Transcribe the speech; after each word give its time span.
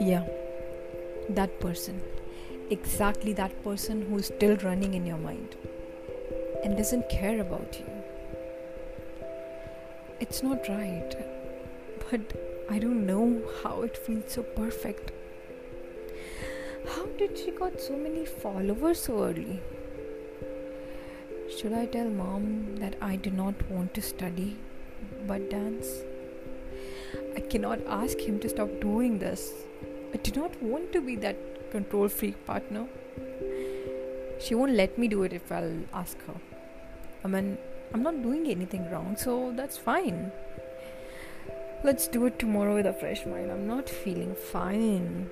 Yeah, 0.00 0.24
that 1.30 1.58
person. 1.58 2.00
Exactly 2.70 3.32
that 3.32 3.64
person 3.64 4.02
who's 4.02 4.26
still 4.26 4.56
running 4.58 4.94
in 4.94 5.04
your 5.04 5.16
mind 5.16 5.56
and 6.62 6.76
doesn't 6.76 7.08
care 7.08 7.40
about 7.40 7.80
you. 7.80 7.86
It's 10.20 10.40
not 10.44 10.68
right, 10.68 11.16
but 12.10 12.20
I 12.70 12.78
don't 12.78 13.04
know 13.04 13.42
how 13.64 13.82
it 13.82 13.96
feels 13.96 14.30
so 14.32 14.44
perfect. 14.44 15.10
How 16.94 17.06
did 17.18 17.36
she 17.36 17.50
got 17.50 17.80
so 17.80 17.96
many 17.96 18.24
followers 18.24 19.00
so 19.00 19.24
early? 19.24 19.60
Should 21.58 21.72
I 21.72 21.86
tell 21.86 22.08
mom 22.08 22.76
that 22.76 22.94
I 23.00 23.16
do 23.16 23.32
not 23.32 23.68
want 23.68 23.94
to 23.94 24.02
study 24.02 24.56
but 25.26 25.50
dance? 25.50 25.86
I 27.36 27.40
cannot 27.40 27.80
ask 27.86 28.18
him 28.18 28.38
to 28.40 28.48
stop 28.48 28.68
doing 28.80 29.18
this. 29.18 29.52
I 30.12 30.16
do 30.16 30.40
not 30.40 30.62
want 30.62 30.92
to 30.92 31.00
be 31.00 31.16
that 31.16 31.70
control 31.70 32.08
freak 32.08 32.44
partner. 32.46 32.86
She 34.40 34.54
won't 34.54 34.72
let 34.72 34.98
me 34.98 35.08
do 35.08 35.22
it 35.22 35.32
if 35.32 35.52
I'll 35.52 35.82
ask 35.92 36.18
her. 36.26 36.34
I 37.24 37.28
mean, 37.28 37.58
I'm 37.92 38.02
not 38.02 38.22
doing 38.22 38.46
anything 38.48 38.90
wrong, 38.90 39.16
so 39.16 39.52
that's 39.54 39.76
fine. 39.76 40.32
Let's 41.84 42.08
do 42.08 42.26
it 42.26 42.38
tomorrow 42.38 42.74
with 42.74 42.86
a 42.86 42.92
fresh 42.92 43.24
mind. 43.26 43.50
I'm 43.50 43.66
not 43.66 43.88
feeling 43.88 44.34
fine. 44.34 45.28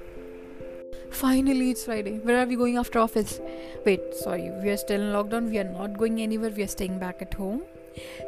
Finally, 1.11 1.71
it's 1.71 1.85
Friday. 1.85 2.19
Where 2.19 2.39
are 2.39 2.47
we 2.47 2.55
going 2.55 2.77
after 2.77 2.99
office? 2.99 3.41
Wait, 3.85 4.01
sorry, 4.15 4.51
we 4.63 4.71
are 4.71 4.77
still 4.77 5.01
in 5.01 5.13
lockdown. 5.13 5.51
We 5.51 5.59
are 5.59 5.65
not 5.65 5.99
going 5.99 6.21
anywhere. 6.21 6.51
We 6.51 6.63
are 6.63 6.69
staying 6.69 6.99
back 6.99 7.23
at 7.23 7.35
home. 7.35 7.63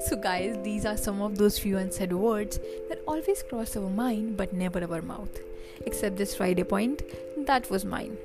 So, 0.06 0.16
guys, 0.16 0.58
these 0.64 0.84
are 0.84 0.96
some 0.96 1.20
of 1.20 1.38
those 1.38 1.58
few 1.58 1.78
unsaid 1.78 2.12
words 2.12 2.58
that 2.88 3.02
always 3.06 3.42
cross 3.42 3.76
our 3.76 3.88
mind 3.88 4.36
but 4.36 4.52
never 4.52 4.82
our 4.82 5.02
mouth. 5.02 5.38
Except 5.86 6.16
this 6.16 6.34
Friday 6.34 6.64
point, 6.64 7.02
that 7.46 7.70
was 7.70 7.84
mine. 7.84 8.16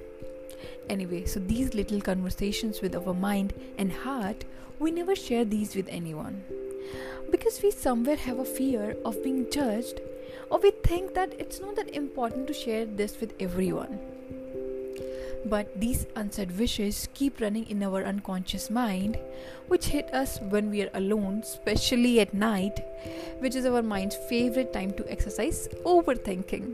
Anyway, 0.89 1.25
so 1.25 1.39
these 1.39 1.73
little 1.73 2.01
conversations 2.01 2.81
with 2.81 2.95
our 2.95 3.13
mind 3.13 3.53
and 3.77 3.91
heart, 3.91 4.45
we 4.79 4.89
never 4.89 5.15
share 5.15 5.45
these 5.45 5.75
with 5.75 5.87
anyone. 5.89 6.43
Because 7.29 7.61
we 7.61 7.71
somewhere 7.71 8.15
have 8.15 8.39
a 8.39 8.45
fear 8.45 8.95
of 9.05 9.23
being 9.23 9.49
judged, 9.51 9.99
or 10.49 10.59
we 10.59 10.71
think 10.71 11.13
that 11.13 11.33
it's 11.39 11.59
not 11.59 11.75
that 11.75 11.95
important 11.95 12.47
to 12.47 12.53
share 12.53 12.85
this 12.85 13.19
with 13.19 13.33
everyone. 13.39 13.99
But 15.45 15.79
these 15.79 16.07
unsaid 16.15 16.57
wishes 16.57 17.07
keep 17.13 17.39
running 17.39 17.69
in 17.69 17.83
our 17.83 18.03
unconscious 18.03 18.71
mind, 18.71 19.19
which 19.67 19.85
hit 19.85 20.11
us 20.11 20.39
when 20.41 20.71
we 20.71 20.81
are 20.81 20.89
alone, 20.95 21.41
especially 21.43 22.19
at 22.19 22.33
night, 22.33 22.79
which 23.37 23.53
is 23.55 23.67
our 23.67 23.83
mind's 23.83 24.15
favorite 24.15 24.73
time 24.73 24.91
to 24.93 25.11
exercise 25.11 25.67
overthinking. 25.85 26.73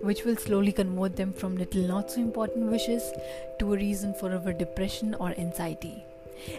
Which 0.00 0.24
will 0.24 0.36
slowly 0.36 0.70
convert 0.70 1.16
them 1.16 1.32
from 1.32 1.56
little 1.56 1.82
not 1.82 2.12
so 2.12 2.20
important 2.20 2.70
wishes 2.70 3.10
to 3.58 3.74
a 3.74 3.76
reason 3.76 4.14
for 4.14 4.30
our 4.32 4.52
depression 4.52 5.16
or 5.16 5.34
anxiety. 5.36 6.04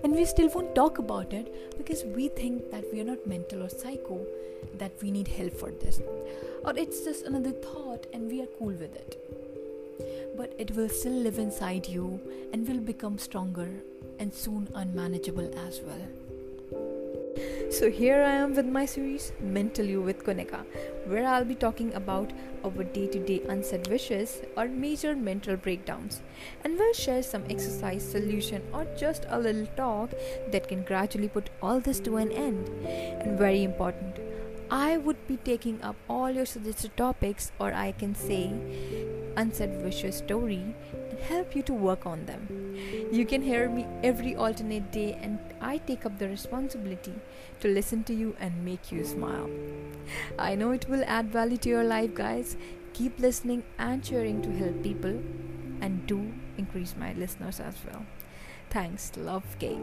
And 0.04 0.14
we 0.14 0.26
still 0.26 0.50
won't 0.50 0.76
talk 0.76 1.00
about 1.00 1.32
it 1.32 1.78
because 1.78 2.04
we 2.04 2.28
think 2.28 2.70
that 2.70 2.84
we 2.92 3.00
are 3.00 3.06
not 3.06 3.26
mental 3.26 3.64
or 3.64 3.70
psycho, 3.70 4.20
that 4.78 4.92
we 5.02 5.10
need 5.10 5.30
help 5.30 5.54
for 5.54 5.72
this. 5.72 6.02
Or 6.66 6.78
it's 6.78 7.06
just 7.06 7.26
another 7.26 7.52
thought 7.52 8.08
and 8.14 8.30
we 8.30 8.42
are 8.42 8.52
cool 8.60 8.74
with 8.74 8.94
it 8.96 9.41
but 10.36 10.54
it 10.58 10.72
will 10.76 10.90
still 10.90 11.14
live 11.14 11.40
inside 11.40 11.88
you 11.88 12.20
and 12.54 12.68
will 12.68 12.80
become 12.80 13.18
stronger 13.18 13.70
and 14.20 14.34
soon 14.34 14.68
unmanageable 14.76 15.52
as 15.68 15.82
well. 15.82 16.08
So, 17.72 17.90
here 17.90 18.22
I 18.22 18.34
am 18.34 18.54
with 18.54 18.66
my 18.66 18.86
series 18.86 19.32
Mental 19.40 19.86
You 19.86 20.02
with 20.02 20.26
Kunika, 20.26 20.66
where 21.06 21.26
I'll 21.26 21.46
be 21.46 21.56
talking 21.56 21.94
about 21.94 22.34
our 22.66 22.84
day 22.84 23.08
to 23.08 23.20
day 23.20 23.42
unsaid 23.48 23.88
wishes 23.88 24.42
or 24.58 24.68
major 24.68 25.16
mental 25.16 25.56
breakdowns, 25.56 26.22
and 26.64 26.78
we'll 26.78 26.94
share 26.94 27.24
some 27.24 27.46
exercise, 27.50 28.04
solution, 28.04 28.62
or 28.74 28.86
just 28.98 29.26
a 29.30 29.40
little 29.40 29.66
talk 29.78 30.12
that 30.52 30.68
can 30.68 30.84
gradually 30.84 31.30
put 31.30 31.50
all 31.62 31.80
this 31.80 32.02
to 32.02 32.18
an 32.18 32.32
end. 32.34 32.68
And 32.86 33.40
very 33.40 33.64
important, 33.64 34.20
I 34.70 34.98
would 34.98 35.26
be 35.28 35.38
taking 35.38 35.82
up 35.82 35.96
all 36.10 36.30
your 36.30 36.46
suggested 36.46 36.98
topics, 36.98 37.54
or 37.58 37.74
I 37.74 37.94
can 37.94 38.16
say 38.16 38.52
unsaid 39.38 39.82
wishes 39.84 40.18
story 40.18 40.76
and 41.10 41.20
help 41.20 41.56
you 41.56 41.64
to 41.64 41.74
work 41.74 42.06
on 42.06 42.26
them. 42.26 42.48
You 43.12 43.26
can 43.26 43.42
hear 43.42 43.70
me 43.70 43.86
every 44.04 44.36
alternate 44.36 44.92
day, 44.92 45.18
and 45.22 45.40
I 45.60 45.78
take 45.78 46.06
up 46.06 46.18
the 46.18 46.28
responsibility 46.28 47.16
to 47.60 47.68
listen 47.68 48.04
to 48.06 48.14
you 48.14 48.36
and 48.40 48.66
make 48.66 48.92
you 48.92 49.06
smile. 49.06 49.50
I 50.40 50.56
know 50.56 50.72
it 50.72 50.90
will 50.90 51.04
add 51.06 51.32
value 51.32 51.58
to 51.58 51.70
your 51.70 51.84
life, 51.84 52.14
guys. 52.14 52.58
Keep 52.94 53.20
listening 53.20 53.64
and 53.80 54.06
sharing 54.06 54.42
to 54.42 54.52
help 54.52 54.82
people, 54.84 55.22
and 55.82 56.06
do 56.08 56.32
increase 56.58 56.96
my 56.98 57.14
listeners 57.14 57.60
as 57.60 57.76
well. 57.86 58.06
Thanks. 58.70 59.12
Love, 59.18 59.44
Kay. 59.60 59.78